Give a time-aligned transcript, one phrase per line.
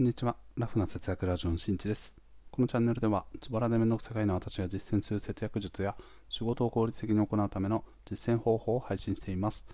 [0.00, 0.34] こんにちは。
[0.56, 2.16] ラフな節約ラジオのしんちです。
[2.50, 5.94] このチャンネルでは、ズボラでめんどくさがいの私が実践する節約術や
[6.30, 9.66] 仕事を効率的に行うための実践方法を配信しています。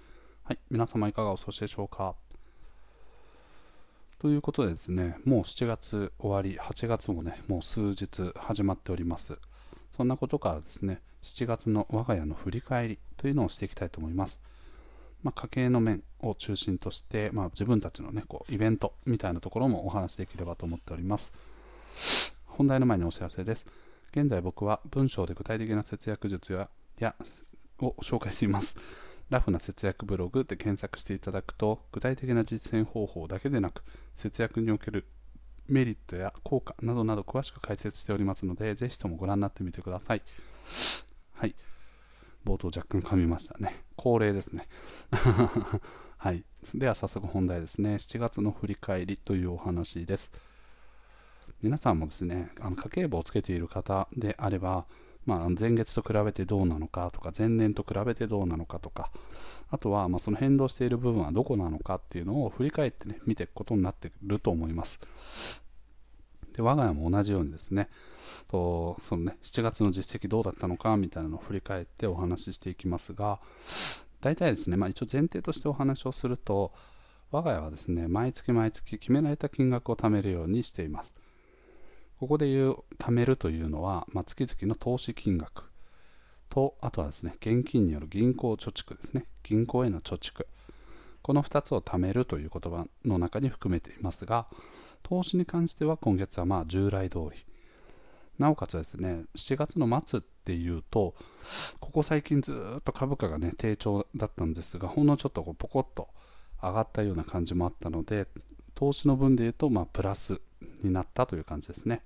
[0.43, 2.17] はい、皆様いかがお過ごしでしょうか？
[4.19, 9.39] ということでですね、もう7月終わり、8月もね、もう数日始まっております。
[9.97, 14.41] そんなことからですね、7月の我が家の振り返りというのをしていきたいと思います。
[15.27, 21.33] まあ、家計の面を中心として、まあ、自分たちの、ね、こうイベントみたいなところもお話しできればと思っております。
[22.45, 23.67] 本題の前にお知らせです。
[24.13, 26.69] 現在僕は文章で具体的な節約術や
[27.01, 27.17] や
[27.81, 28.77] を紹介しています。
[29.29, 33.83] ラフな節約ブログで検索していただくと、具体的な実践方法だけでなく、
[34.15, 35.07] 節約における
[35.67, 40.23] メリットや効果などなど詳しく解説しておりますので、ぜひともご覧になってみてください。
[42.47, 43.83] 冒頭若干噛みましたね。
[43.97, 44.69] 恒例ですね。
[46.17, 46.45] はい。
[46.75, 47.97] では早速本題ですね。
[47.97, 50.31] 7月の振り返りというお話です。
[51.61, 54.87] 皆さんもですね、あの家計簿をつけている方であれば、
[55.25, 59.11] まあ、前月と比べてどうなのかとか、前年と比べてどうなのかとか、
[59.69, 65.01] あとはまその変動している部分はどこなのかっていうのを振り返ってね、見ていくことになってくると思います。
[66.57, 67.89] で我が家も同じようにですね、
[68.49, 73.41] とそのね7月の実績どうだったのかみたいなのを振り返ってお話ししていきますが、
[74.21, 76.73] 大体ですね、まあ、一応前提としてお話をすると、
[77.31, 81.13] 我が家はですね、毎月毎月決められた金額を貯めるようにしています。
[82.19, 85.71] ここで言う貯めるというのは、まあ、月々の投資金額
[86.49, 90.47] と、あとはですね、現金による銀行貯蓄ですね、銀行への貯蓄。
[91.23, 94.47] この2つを貯めるという言葉の中に含めていますが、
[95.07, 97.47] 投資に関しては今月はまあ従来通り。
[98.41, 101.15] なおかつですね、7月の末っていうと、
[101.79, 106.09] ここ最近ずっと株価がね、低調だったんですが、ほんのちょっとこうポコッと
[106.61, 108.27] 上がったような感じもあったので、
[108.75, 110.41] 投資の分で言うと、まあ、プラス
[110.83, 112.03] になったという感じですね。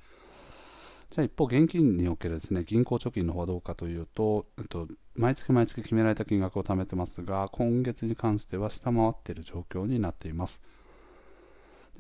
[1.11, 10.61] じゃあ一方、現金におけるですね、銀行貯金の方はどうかというと、えっと、毎月毎月決められた金額を貯めてますが、今月に関しては下回っている状況になっています。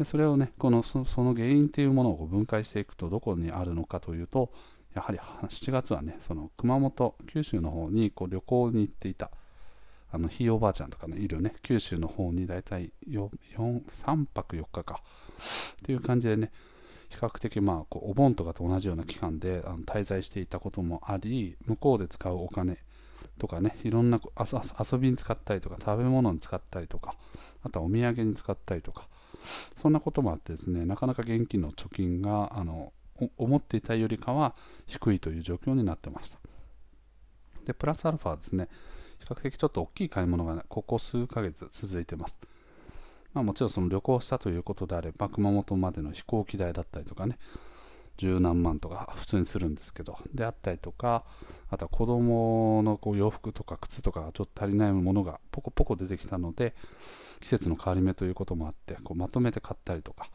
[0.00, 4.50] でそれをねこのその原因というものを分解していくとどこにあるのかというと
[4.94, 9.30] やはり7月はねその熊本九州の方にこう旅行に行っていた
[10.10, 13.28] あのひいおばあちゃんとかねいるね九州の方に大体4
[13.58, 15.02] 3泊4日か
[15.82, 16.50] っていう感じでね
[17.10, 22.78] 比較的まあこうお盆とかと同じような期間であの滞在していたこともあり向こうで使うお金
[23.38, 27.16] とかねいろんな遊びに使ったりとか食べ物に使ったりとか
[27.62, 29.06] あとはお土産に使ったりとか
[29.76, 32.92] そんなこともあってですね、なかなか現金の貯金があの
[33.36, 34.54] 思っていたよりかは
[34.86, 36.38] 低いという状況になってました。
[37.64, 38.68] で、プラスアルファですね、
[39.18, 42.38] 比較的ちょっと大きい買い物が、ここ数ヶ月続いてます。
[43.32, 47.38] まあ、もちろんその旅行したということであれば、熊本までの飛行機代だったりとかね、
[48.20, 51.24] 十何万とか普通にするんですけど、であったりとか、
[51.70, 56.74] あとは子供のこう洋服とか靴とかがちょっと足りないものがポコポコ出てきたので、
[57.40, 60.30] 季節の変わり目ということもあってこうまとめて買ったりとか。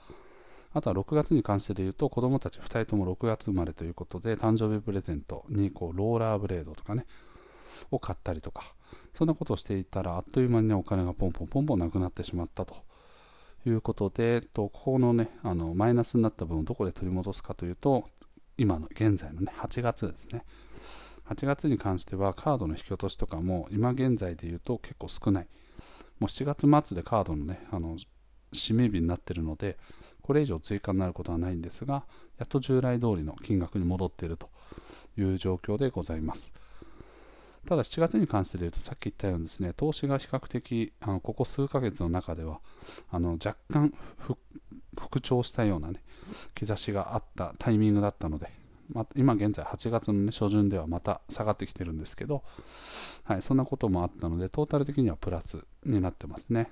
[0.74, 7.06] あとは6月に関してで言うと子供たち2人とも6月生まれということで誕生日プレゼントにこうローラーブレードとかね
[7.92, 8.76] を買ったりとか。
[9.14, 12.76] そんなことをしていたらあっという間に、ね、お金がポンポンポンポンなくなってしまったと。
[13.70, 18.10] いうことでとここのねあのマイナスになった分をどこで取り戻すかというと
[18.58, 20.44] 今の現在のね8月ですね
[21.30, 25.48] 8月に関してはカードの引き落としとかも今現在で言うと結構少ない
[26.20, 27.98] もう7月末でカードのね、あの、
[28.54, 29.78] 締め日になっているので、
[30.22, 32.06] これ以上追加になることはないんですが、
[32.38, 34.50] やっと従来通りの金額に戻っていると
[35.18, 36.54] いう状況でございます。
[37.66, 42.60] ただ7月に関して言うと、さっき言ったようにですね、投資が比較的、あのここ数ヶ月の中では、
[43.12, 43.94] あの若干
[45.00, 46.02] 復調したようなね、
[46.54, 48.52] 兆しがあったタイミングだったので、
[48.90, 52.44] ま、今現在8月の、ね、初旬ではまた下がってきてるんですけど、
[53.24, 56.70] はい、そんなこともあったので、トータル的にはプラスになってますね。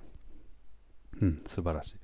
[1.21, 1.95] うん、素晴らしい。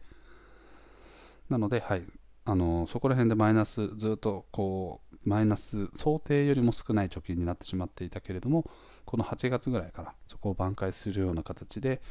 [1.50, 2.04] なので、はい、
[2.50, 8.68] あのそこら辺でマイナス、ずっとこう、マイナス、想定よりも少ない貯金になってしまっていたけれども、
[9.06, 12.02] この8月ぐらいからそこを挽回するような形で、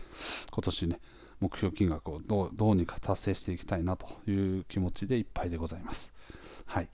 [0.52, 1.00] 今年ね、
[1.40, 6.14] 目標金額をどうどうにか達成していきたいなという気持ちでいっぱいでございます。
[6.66, 6.88] はい。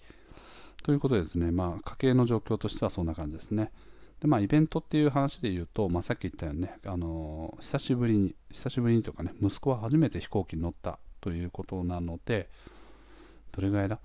[0.82, 3.72] ということでですね、まあ、家計の状況としてはそんな感じですね。
[4.20, 12.48] で、まあ、イベントっていう話で言うと、まあ、さっき言ったようにね、あのー、久しぶりに、久しぶりにとかね、息子は初めて飛行機に乗ったということなので、
[13.54, 14.00] どれぐらいだ？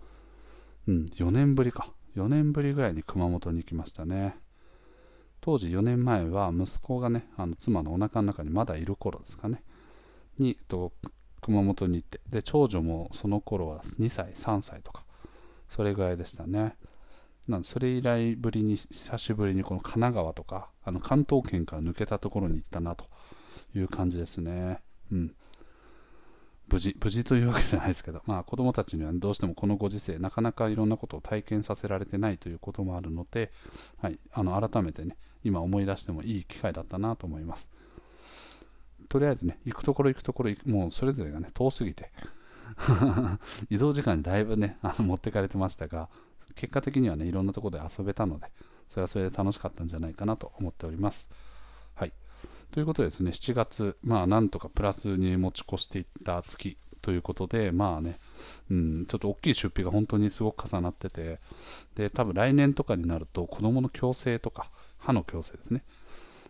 [0.88, 1.92] うん、4年ぶりか。
[2.16, 4.36] 4年ぶりぐらいに熊本に行きましたね。
[5.42, 9.64] 当時4年前は息子がね、あの妻のお腹の中にまだいる頃ですかね、
[10.38, 10.92] に、と
[11.42, 15.06] 熊本に行って、で、長女もその頃は2歳、3歳とか、
[15.70, 16.76] それぐらいでしたね。
[17.48, 23.06] なんそれ以来ぶりに、久しぶりにこの神奈川とか、あの関東圏から抜けたところに行ったなと
[23.74, 24.82] いう感じですね。
[25.12, 25.36] うん。
[26.70, 33.52] 無事、無事というわけじゃないですけど、まあ子供たちにはどうしてもこのご時世、なかなかいろんなことを体験させられてないということもあるので、
[34.02, 37.70] はい、あの改めてね、今思い出してもいい機会だったなと思います。
[39.08, 42.12] とりあえずね、行くところ行くところ、もうそれぞれがね、遠すぎて
[43.70, 46.10] 移動時間にだいぶね、あの持ってかれてましたが、
[46.56, 48.52] 結果的にはね、いろんなところで遊べたので、
[48.88, 51.30] それはそれで楽しかったんじゃないかなと思っております。
[52.72, 58.18] ということでですね、7月、まあなんとかプラスに持ち越していった月ということで、まあね、
[58.70, 61.40] うん、ちょっと大きい出費が本当にすごく重なってて、
[61.96, 65.84] で、多分来年とかになると子供の矯正とか、歯の矯正ですね。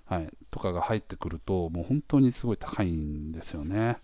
[0.05, 3.99] はい、とかが入ってくると、もう本当にすごい高いんですよね。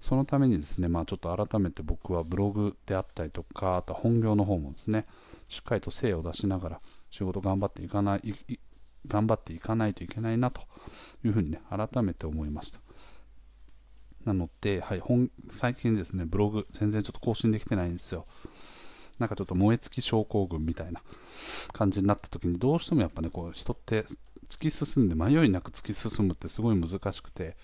[0.00, 5.06] そのためにですね、まあ、ちょっと改めて僕はブログであったりとか、あと本業の方もですね、
[5.48, 6.80] しっかりと精を出しながら
[7.10, 8.34] 仕事頑張っていかない、
[9.06, 10.62] 頑張っていかないといけないなと
[11.24, 12.80] いうふうにね、改めて思いました。
[14.24, 18.26] なので、はい、本最近ですね、ブログ全然ちょっと更新できてないんですよ。
[19.18, 21.02] なんかちょっと燃え尽き症候群みたいな
[21.72, 24.04] 感じになった時にどうしてもやっぱね、こう人って
[24.48, 27.56] 突き進んで迷いなく突き進むってすごい難しくて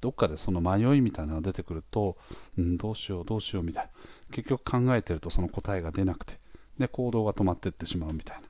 [0.00, 2.16] どっかでその迷いみたいなのが出てくると、
[2.58, 3.90] うん、どうしようどうしようみたいな
[4.30, 6.38] 結局考えてるとその答えが出なくて
[6.78, 8.48] で行動が止まってってしまうみたいな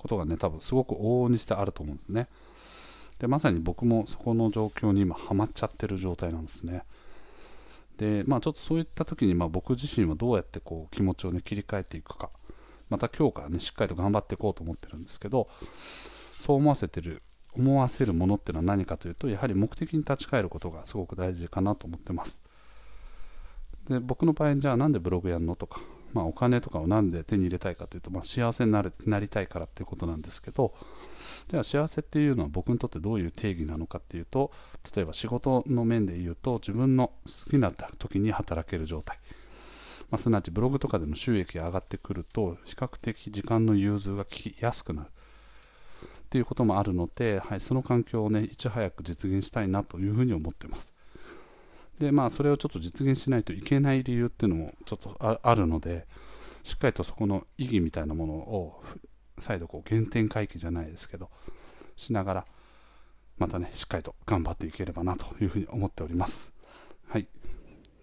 [0.00, 2.28] ことがね多分すごく往々にしてあると思うんですね。
[3.18, 6.84] でまさに僕もそこの状況に今ハマっちゃってる状態なんですね。
[7.98, 12.30] でまあちょっとそういった時にまあ僕自身はどうやってこう気持ちをね切り替えていくか。
[12.88, 15.48] また今日からねしっかりと頑張っていこうと思ってるんですけど
[16.32, 17.22] そう思わせてる
[17.52, 22.42] 思わせるものっていうのは何かというとやはり目的に立ち返ることがすごく大事かなと思ってます。
[23.88, 25.80] で僕の場合じゃあなんでブログやるのとか、
[26.12, 30.74] まあ、お金とかをなんで手に入れたいかというと、まあ、幸せになるなりたいからっていうことなんですけど
[31.48, 34.50] じゃあ幸せっていうのは僕にとってどういう定義なのかっていうと
[34.94, 39.18] 例えば仕事の面で言うと自分の好きな時に働ける状態
[40.10, 50.89] まあ、すなわちブログとかでの収益が上がってくると比較的時間の融通が利きやすくなるっていうこともあるので、はい、その環境をね、いち早く実現したいなというふうに思っています。
[52.00, 56.06] で、まあ、それをちょっと実現しないといけない理由っていうのもちょっとあるので、
[56.62, 58.82] しっかりとそこの意義みたいなものを
[59.38, 61.30] 再度こう原点回帰じゃないですけど、
[61.96, 62.44] しながら、
[63.36, 66.52] またね、しっかりと頑張っていければなというふうに思っております。
[67.06, 67.28] はい。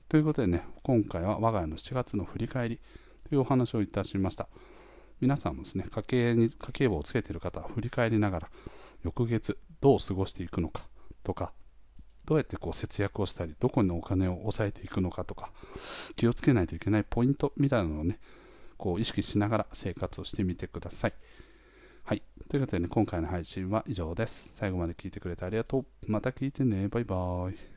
[0.10, 2.80] ということでね、今回は我が家の7月の振り返り
[3.28, 4.48] というお話をいたしました。
[5.22, 8.50] 皆さんもですね、家計に、家計簿をつけている方は振り返りながら、
[9.04, 10.88] 翌月どう過ごしていくのか
[11.24, 11.52] とか、
[12.28, 15.50] どうやってこう節約をしたり、どこにお金を抑えていくのかとか、
[16.18, 18.20] 気をつけないといけないポイントみたいなのをね、
[18.78, 21.14] こう意識しながら生活をしてみてください。
[22.04, 22.22] はい。
[22.50, 24.50] ということでね、今回の配信は以上です。
[24.56, 25.86] 最後まで聞いてくれてありがとう。
[26.12, 26.90] また聞いてね。
[26.90, 27.77] バイバーイ。